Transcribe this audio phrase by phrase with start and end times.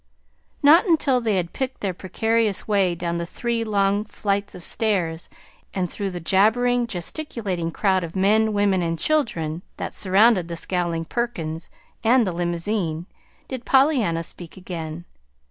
[0.63, 5.29] Not until they had picked their precarious way down the three long flights of stairs
[5.75, 11.05] and through the jabbering, gesticulating crowd of men, women, and children that surrounded the scowling
[11.05, 11.69] Perkins
[12.03, 13.05] and the limousine,
[13.47, 15.05] did Pollyanna speak again.